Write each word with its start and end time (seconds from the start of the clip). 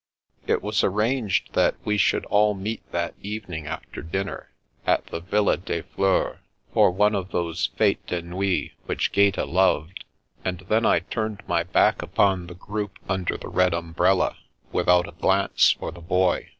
It 0.47 0.63
was 0.63 0.83
arranged 0.83 1.53
that 1.53 1.75
we 1.85 1.95
should 1.95 2.25
all 2.25 2.55
meet 2.55 2.81
that 2.91 3.13
even 3.21 3.51
The 3.51 3.57
Great 3.59 3.65
Paolo 3.65 3.65
241 3.65 3.65
ing, 3.65 3.67
after 3.67 4.01
dinner, 4.41 4.51
at 4.87 5.05
the 5.05 5.19
Villa 5.19 5.57
des 5.57 5.83
Fleurs, 5.83 6.37
for 6.73 6.89
one 6.89 7.13
of 7.13 7.29
those 7.31 7.67
fetes 7.75 8.05
de 8.07 8.23
nuit 8.23 8.71
which 8.87 9.11
Gaeta 9.11 9.45
loved; 9.45 10.03
and 10.43 10.61
then 10.61 10.87
I 10.87 11.01
turned 11.01 11.43
my 11.47 11.61
back 11.61 12.01
upon 12.01 12.47
the 12.47 12.55
group 12.55 12.97
under 13.07 13.37
the 13.37 13.49
red 13.49 13.75
um 13.75 13.93
brella, 13.93 14.37
without 14.71 15.07
a 15.07 15.11
glance 15.11 15.69
for 15.73 15.91
the 15.91 16.01
Boy. 16.01 16.49